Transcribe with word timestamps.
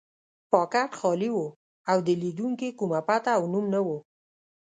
پاکټ 0.51 0.89
خالي 0.99 1.29
و 1.33 1.37
او 1.91 1.97
د 2.07 2.09
لېږونکي 2.21 2.69
کومه 2.79 2.99
پته 3.07 3.29
او 3.37 3.43
نوم 3.53 3.65
نه 3.73 3.79
و. 3.85 3.87